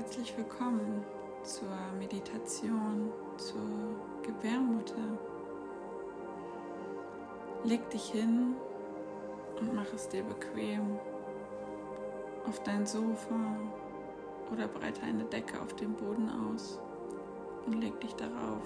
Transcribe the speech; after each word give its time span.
herzlich 0.00 0.34
willkommen 0.38 1.04
zur 1.42 1.68
Meditation 1.98 3.12
zur 3.36 3.60
Gebärmutter. 4.22 5.18
Leg 7.64 7.90
dich 7.90 8.08
hin 8.08 8.56
und 9.60 9.74
mach 9.74 9.92
es 9.92 10.08
dir 10.08 10.22
bequem 10.22 10.98
auf 12.46 12.62
dein 12.62 12.86
Sofa 12.86 13.58
oder 14.50 14.68
breite 14.68 15.02
eine 15.02 15.24
Decke 15.24 15.60
auf 15.60 15.74
dem 15.74 15.92
Boden 15.92 16.30
aus 16.30 16.80
und 17.66 17.74
leg 17.74 18.00
dich 18.00 18.14
darauf. 18.14 18.62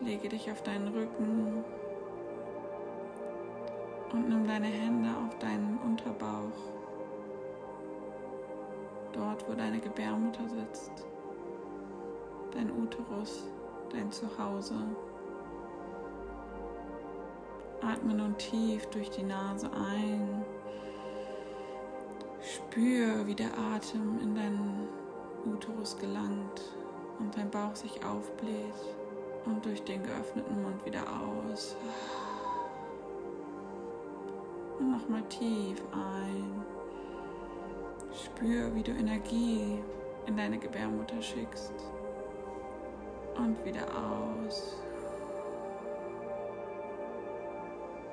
Lege 0.00 0.28
dich 0.28 0.50
auf 0.50 0.62
deinen 0.62 0.88
Rücken 0.88 1.64
und 4.12 4.28
nimm 4.28 4.46
deine 4.46 4.66
Hände 4.66 5.10
auf 5.24 5.38
deinen 5.38 5.78
Unterbauch, 5.84 6.56
dort 9.12 9.48
wo 9.48 9.54
deine 9.54 9.80
Gebärmutter 9.80 10.48
sitzt, 10.48 11.06
dein 12.52 12.70
Uterus, 12.70 13.46
dein 13.90 14.10
Zuhause. 14.10 14.74
Atme 17.80 18.14
nun 18.14 18.36
tief 18.38 18.86
durch 18.86 19.10
die 19.10 19.22
Nase 19.22 19.70
ein. 19.72 20.44
Spür, 22.40 23.26
wie 23.26 23.34
der 23.34 23.50
Atem 23.56 24.18
in 24.20 24.34
deinen 24.34 24.88
Uterus 25.44 25.96
gelangt 25.98 26.74
und 27.18 27.36
dein 27.36 27.50
Bauch 27.50 27.74
sich 27.74 28.04
aufbläht 28.04 28.74
und 29.44 29.64
durch 29.64 29.82
den 29.84 30.02
geöffneten 30.02 30.62
Mund 30.62 30.84
wieder 30.84 31.02
aus. 31.02 31.76
Und 34.88 34.94
nochmal 34.94 35.22
tief 35.28 35.82
ein. 35.92 36.64
Spür, 38.10 38.74
wie 38.74 38.82
du 38.82 38.90
Energie 38.92 39.78
in 40.26 40.34
deine 40.34 40.56
Gebärmutter 40.58 41.20
schickst. 41.20 41.74
Und 43.36 43.62
wieder 43.66 43.82
aus. 43.82 44.82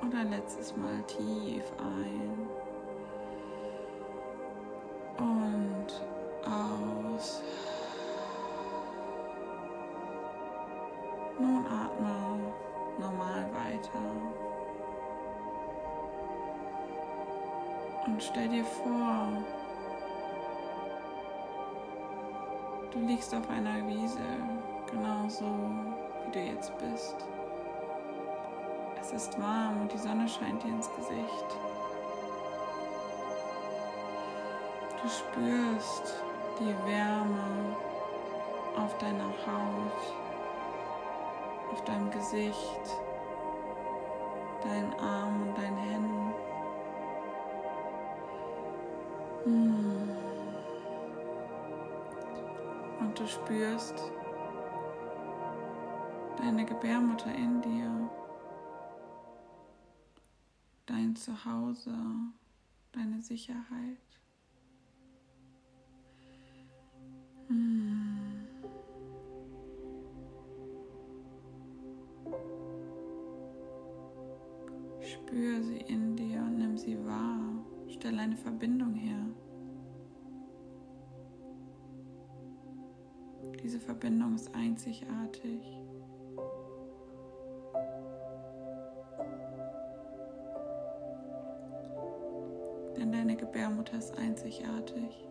Und 0.02 0.14
ein 0.16 0.30
letztes 0.30 0.75
Mal 0.75 1.02
tief 1.08 1.64
ein. 1.77 2.49
Und 5.17 5.55
Und 18.06 18.22
stell 18.22 18.48
dir 18.48 18.64
vor, 18.64 19.28
du 22.92 23.00
liegst 23.00 23.34
auf 23.34 23.50
einer 23.50 23.86
Wiese, 23.88 24.20
genauso 24.92 25.45
wie 26.26 26.31
du 26.31 26.39
jetzt 26.39 26.72
bist. 26.78 27.16
Es 29.02 29.11
ist 29.11 29.39
warm 29.42 29.81
und 29.81 29.92
die 29.92 29.98
Sonne 29.98 30.28
scheint 30.28 30.64
dir 30.64 30.70
ins 30.70 30.89
Gesicht. 30.95 31.58
Du 35.02 35.09
spürst 35.09 36.23
die 36.59 36.76
Wärme 36.88 37.76
auf 38.78 38.98
deiner 39.00 39.30
Haut, 39.45 40.16
auf 41.72 41.83
deinem 41.83 42.09
Gesicht, 42.11 42.81
deinen 44.64 44.94
Armen 45.00 45.50
und 45.50 45.58
deinen 45.58 45.78
Händen. 45.78 46.44
Und 52.99 53.20
du 53.20 53.27
spürst 53.27 54.11
deine 56.37 56.65
Gebärmutter 56.65 57.33
in 57.33 57.61
dir 57.61 58.09
dein 60.86 61.15
Zuhause, 61.15 61.93
deine 62.92 63.21
Sicherheit. 63.21 63.97
Hm. 67.47 68.47
Spür 75.02 75.61
sie 75.64 75.77
in 75.77 76.15
dir 76.15 76.39
und 76.39 76.58
nimm 76.58 76.77
sie 76.77 76.97
wahr. 77.05 77.55
Stell 77.87 78.19
eine 78.19 78.35
Verbindung 78.35 78.93
her. 78.93 79.25
Diese 83.63 83.79
Verbindung 83.79 84.35
ist 84.35 84.53
einzigartig. 84.53 85.85
denn 93.05 93.11
deine 93.11 93.35
Gebärmutter 93.35 93.97
ist 93.97 94.17
einzigartig. 94.17 95.27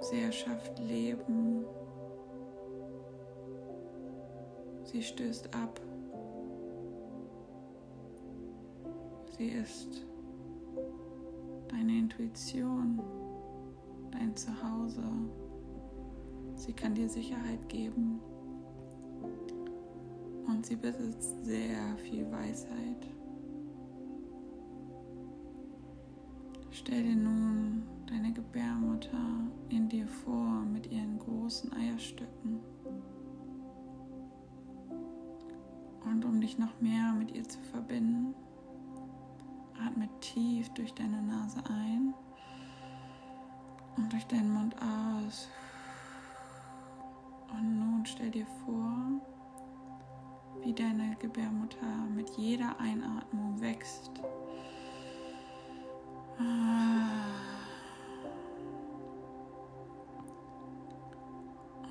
Sie 0.00 0.20
erschafft 0.22 0.78
Leben. 0.78 1.64
Sie 4.84 5.02
stößt 5.02 5.54
ab. 5.54 5.80
Sie 9.40 9.48
ist 9.48 10.06
deine 11.68 11.96
Intuition, 11.96 13.00
dein 14.10 14.36
Zuhause. 14.36 15.02
Sie 16.56 16.74
kann 16.74 16.94
dir 16.94 17.08
Sicherheit 17.08 17.66
geben 17.70 18.20
und 20.46 20.66
sie 20.66 20.76
besitzt 20.76 21.42
sehr 21.42 21.96
viel 22.04 22.30
Weisheit. 22.30 23.08
Stell 26.70 27.02
dir 27.02 27.16
nun 27.16 27.84
deine 28.10 28.34
Gebärmutter 28.34 29.48
in 29.70 29.88
dir 29.88 30.06
vor 30.06 30.66
mit 30.70 30.92
ihren 30.92 31.18
großen 31.18 31.72
Eierstöcken. 31.72 32.60
Und 36.04 36.26
um 36.26 36.42
dich 36.42 36.58
noch 36.58 36.78
mehr 36.82 37.14
mit 37.14 37.34
ihr 37.34 37.44
zu 37.44 37.58
verbinden, 37.60 38.34
atme 39.86 40.08
tief 40.20 40.68
durch 40.70 40.92
deine 40.94 41.22
Nase 41.22 41.62
ein 41.68 42.14
und 43.96 44.12
durch 44.12 44.26
deinen 44.26 44.52
Mund 44.52 44.74
aus. 44.80 45.48
Und 47.52 47.78
nun 47.78 48.06
stell 48.06 48.30
dir 48.30 48.46
vor, 48.64 48.96
wie 50.62 50.72
deine 50.72 51.16
Gebärmutter 51.16 51.86
mit 52.14 52.30
jeder 52.36 52.78
Einatmung 52.78 53.60
wächst. 53.60 54.10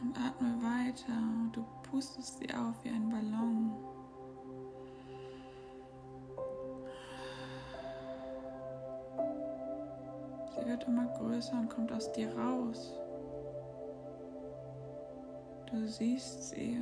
Und 0.02 0.18
atme 0.18 0.62
weiter. 0.62 1.14
Du 1.52 1.66
pustest 1.90 2.40
sie 2.40 2.54
auf 2.54 2.84
wie 2.84 2.90
ein 2.90 3.10
Ballon. 3.10 3.49
Wird 10.80 10.88
immer 10.88 11.08
größer 11.18 11.54
und 11.60 11.70
kommt 11.70 11.92
aus 11.92 12.12
dir 12.14 12.30
raus. 12.38 12.94
Du 15.72 15.88
siehst 15.88 16.50
sie. 16.50 16.78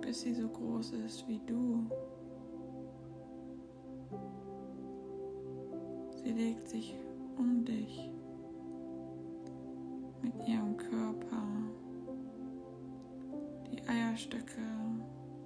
bis 0.00 0.22
sie 0.22 0.32
so 0.32 0.48
groß 0.48 0.92
ist 0.92 1.28
wie 1.28 1.38
du. 1.40 1.84
Sie 6.22 6.32
legt 6.32 6.66
sich 6.66 6.96
um 7.36 7.62
dich 7.62 8.10
mit 10.22 10.34
ihrem 10.46 10.76
Körper. 10.76 11.42
Die 13.70 13.82
Eierstöcke 13.88 14.62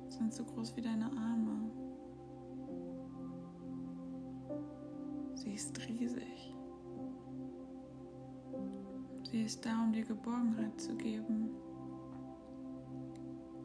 sind 0.08 0.32
so 0.32 0.44
groß 0.44 0.76
wie 0.76 0.82
deine 0.82 1.06
Arme. 1.06 1.70
Sie 5.34 5.54
ist 5.54 5.78
riesig. 5.88 6.54
Sie 9.30 9.42
ist 9.42 9.64
da, 9.64 9.82
um 9.82 9.92
dir 9.92 10.04
Geborgenheit 10.04 10.78
zu 10.80 10.94
geben, 10.96 11.50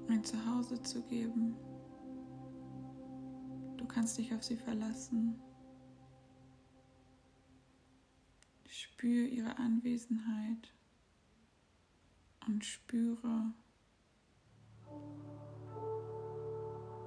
ein 0.07 0.24
Zuhause 0.24 0.81
zu 0.81 1.04
geben. 1.04 1.56
Du 3.75 3.86
kannst 3.86 4.18
dich 4.18 4.33
auf 4.33 4.44
sie 4.44 4.56
verlassen. 4.56 5.39
Spür 8.69 9.27
ihre 9.27 9.57
Anwesenheit 9.57 10.74
und 12.47 12.63
spüre 12.63 13.53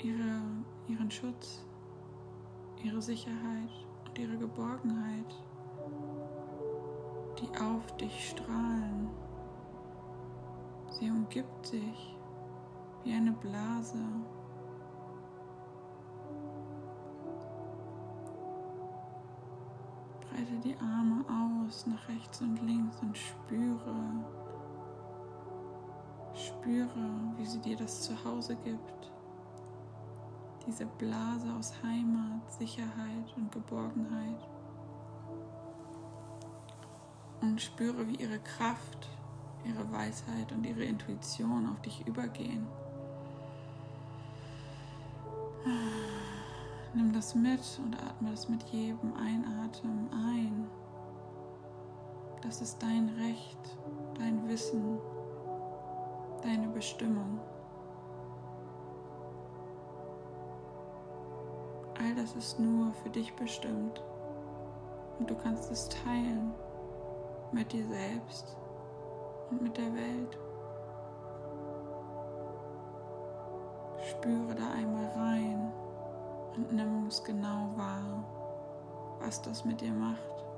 ihre, 0.02 0.42
ihren 0.88 1.10
Schutz, 1.10 1.64
ihre 2.82 3.00
Sicherheit 3.00 3.70
und 4.06 4.19
ihre 4.19 4.37
Geborgenheit, 4.37 5.34
die 7.40 7.58
auf 7.58 7.96
dich 7.96 8.31
strahlen. 8.31 9.08
Sie 10.90 11.10
umgibt 11.10 11.66
sich 11.66 12.16
wie 13.04 13.12
eine 13.12 13.32
Blase. 13.32 13.98
Breite 20.20 20.58
die 20.64 20.76
Arme 20.76 21.25
aus 21.28 21.87
nach 21.87 22.08
rechts 22.08 22.40
und 22.40 22.60
links 22.62 23.00
und 23.00 23.16
spüre, 23.16 23.94
spüre, 26.61 26.89
wie 27.37 27.47
sie 27.47 27.59
dir 27.59 27.77
das 27.77 28.03
Zuhause 28.03 28.55
gibt. 28.57 29.11
Diese 30.67 30.85
Blase 30.85 31.51
aus 31.59 31.73
Heimat, 31.83 32.53
Sicherheit 32.53 33.35
und 33.37 33.51
Geborgenheit. 33.51 34.47
Und 37.41 37.61
spüre, 37.62 38.07
wie 38.09 38.17
ihre 38.17 38.39
Kraft, 38.41 39.09
ihre 39.65 39.91
Weisheit 39.91 40.53
und 40.53 40.65
ihre 40.67 40.85
Intuition 40.85 41.67
auf 41.71 41.81
dich 41.81 42.07
übergehen. 42.07 42.67
Nimm 46.93 47.12
das 47.12 47.35
mit 47.35 47.81
und 47.83 47.97
atme 47.97 48.31
das 48.33 48.49
mit 48.49 48.62
jedem 48.65 49.15
Einatmen 49.15 50.11
ein. 50.12 50.67
Das 52.43 52.61
ist 52.61 52.83
dein 52.83 53.09
Recht, 53.11 53.79
dein 54.19 54.47
Wissen, 54.49 54.99
deine 56.42 56.69
Bestimmung. 56.69 57.38
All 61.98 62.14
das 62.14 62.34
ist 62.34 62.58
nur 62.58 62.92
für 63.02 63.10
dich 63.10 63.34
bestimmt 63.37 64.02
und 65.19 65.28
du 65.28 65.34
kannst 65.34 65.70
es 65.70 65.88
teilen 65.88 66.52
mit 67.52 67.72
dir 67.72 67.87
selbst 67.87 68.56
und 69.50 69.62
mit 69.62 69.76
der 69.76 69.92
Welt. 69.94 70.38
Spüre 74.08 74.54
da 74.54 74.70
einmal 74.72 75.06
rein 75.16 75.72
und 76.56 76.72
nimm 76.72 77.06
es 77.06 77.22
genau 77.22 77.70
wahr, 77.76 78.25
was 79.20 79.42
das 79.42 79.64
mit 79.64 79.81
dir 79.81 79.92
macht. 79.92 80.50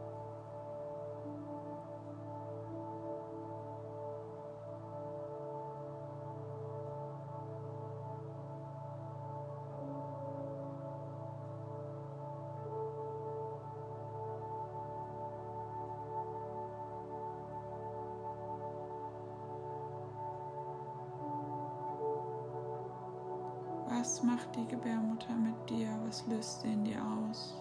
Was 24.03 24.21
macht 24.25 24.57
die 24.57 24.67
Gebärmutter 24.67 25.33
mit 25.33 25.71
dir? 25.71 25.87
Was 26.05 26.27
löst 26.27 26.63
sie 26.63 26.73
in 26.73 26.83
dir 26.83 27.01
aus? 27.01 27.55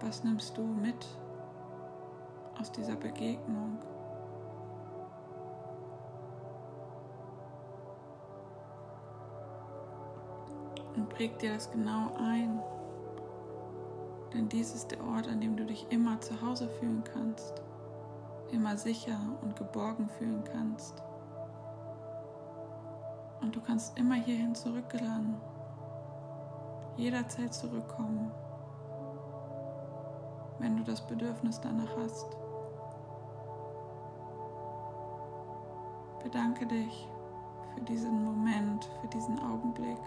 Was 0.00 0.24
nimmst 0.24 0.58
du 0.58 0.62
mit 0.62 1.06
aus 2.58 2.72
dieser 2.72 2.96
Begegnung? 2.96 3.78
Und 10.96 11.08
präg 11.10 11.38
dir 11.38 11.54
das 11.54 11.70
genau 11.70 12.10
ein. 12.18 12.60
Denn 14.34 14.48
dies 14.48 14.74
ist 14.74 14.90
der 14.90 15.04
Ort, 15.04 15.28
an 15.28 15.40
dem 15.40 15.56
du 15.56 15.64
dich 15.64 15.86
immer 15.90 16.20
zu 16.20 16.42
Hause 16.42 16.68
fühlen 16.68 17.04
kannst, 17.04 17.62
immer 18.50 18.76
sicher 18.76 19.20
und 19.40 19.54
geborgen 19.54 20.08
fühlen 20.18 20.42
kannst. 20.42 21.00
Und 23.42 23.56
du 23.56 23.60
kannst 23.60 23.98
immer 23.98 24.14
hierhin 24.14 24.54
zurückgelangen, 24.54 25.34
jederzeit 26.96 27.52
zurückkommen, 27.52 28.30
wenn 30.60 30.76
du 30.76 30.84
das 30.84 31.04
Bedürfnis 31.06 31.60
danach 31.60 31.96
hast. 31.98 32.36
Bedanke 36.22 36.66
dich 36.66 37.08
für 37.74 37.80
diesen 37.80 38.24
Moment, 38.24 38.88
für 39.00 39.08
diesen 39.08 39.38
Augenblick 39.40 39.98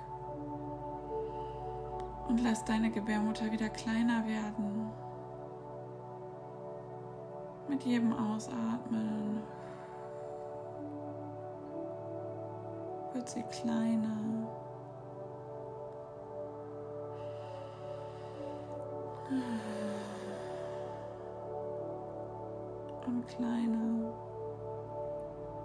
und 2.30 2.42
lass 2.42 2.64
deine 2.64 2.90
Gebärmutter 2.90 3.52
wieder 3.52 3.70
kleiner 3.70 4.26
werden. 4.26 4.90
Mit 7.68 7.84
jedem 7.84 8.14
Ausatmen 8.14 9.42
wird 13.26 13.30
sie 13.30 13.62
kleiner. 13.62 14.18
Und 23.08 23.28
kleiner, 23.28 24.14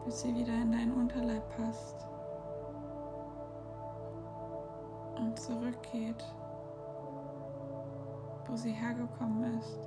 bis 0.04 0.20
sie 0.20 0.34
wieder 0.34 0.52
in 0.54 0.72
deinen 0.72 0.92
Unterleib 0.92 1.42
passt 1.56 2.06
und 5.16 5.38
zurückgeht, 5.38 6.24
wo 8.46 8.56
sie 8.56 8.72
hergekommen 8.72 9.58
ist. 9.58 9.78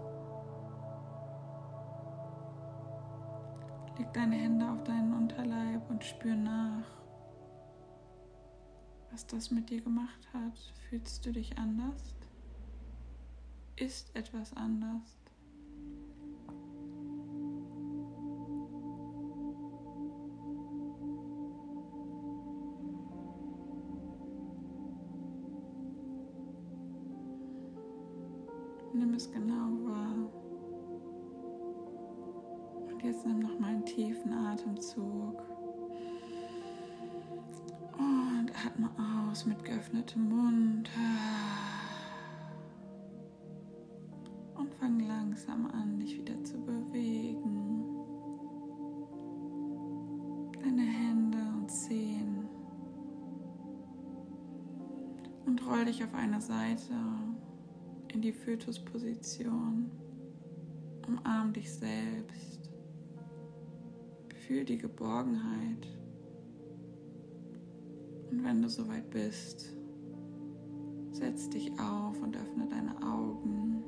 Leg 3.97 4.11
deine 4.13 4.35
Hände 4.35 4.65
auf 4.71 4.83
deinen 4.83 5.13
Unterleib 5.13 5.81
und 5.89 6.03
spür 6.03 6.35
nach 6.35 7.02
was 9.13 9.27
das 9.27 9.51
mit 9.51 9.69
dir 9.69 9.79
gemacht 9.79 10.27
hat. 10.33 10.57
Fühlst 10.89 11.23
du 11.25 11.31
dich 11.31 11.55
anders? 11.59 12.15
Ist 13.75 14.15
etwas 14.15 14.53
anders? 14.53 15.19
Nimm 28.93 29.13
es 29.13 29.31
genau 29.31 29.69
wahr. 29.85 30.15
Und 32.87 33.03
jetzt 33.03 33.25
nimm 33.27 33.39
noch 33.39 33.59
mal 33.59 33.69
einen 33.69 33.85
tiefen 33.85 34.33
Atemzug. 34.33 35.52
Atme 38.73 38.89
aus 39.29 39.45
mit 39.45 39.63
geöffnetem 39.63 40.29
Mund. 40.29 40.89
Und 44.55 44.73
fang 44.75 44.99
langsam 45.07 45.67
an, 45.67 45.99
dich 45.99 46.17
wieder 46.17 46.43
zu 46.43 46.57
bewegen. 46.59 47.85
Deine 50.61 50.81
Hände 50.81 51.37
und 51.57 51.69
Zehen. 51.69 52.47
Und 55.45 55.65
roll 55.67 55.85
dich 55.85 56.03
auf 56.03 56.13
eine 56.13 56.41
Seite 56.41 56.93
in 58.13 58.21
die 58.21 58.33
Fötusposition. 58.33 59.91
Umarm 61.07 61.53
dich 61.53 61.71
selbst. 61.71 62.71
Fühl 64.47 64.65
die 64.65 64.77
Geborgenheit 64.77 65.87
und 68.33 68.43
wenn 68.43 68.63
du 68.63 68.69
soweit 68.69 69.07
bist, 69.11 69.75
setz 71.11 71.47
dich 71.49 71.71
auf 71.79 72.19
und 72.19 72.35
öffne 72.35 72.65
deine 72.67 72.95
Augen. 73.03 73.83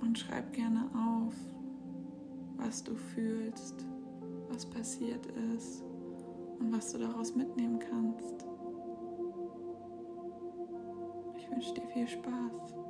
Und 0.00 0.18
schreib 0.18 0.50
gerne 0.54 0.88
auf, 0.94 1.34
was 2.56 2.82
du 2.82 2.94
fühlst, 2.94 3.84
was 4.48 4.64
passiert 4.64 5.26
ist 5.54 5.84
und 6.58 6.72
was 6.72 6.92
du 6.92 6.98
daraus 7.00 7.34
mitnehmen 7.34 7.78
kannst. 7.78 8.46
Ich 11.36 11.50
wünsche 11.50 11.74
dir 11.74 11.86
viel 11.88 12.08
Spaß. 12.08 12.83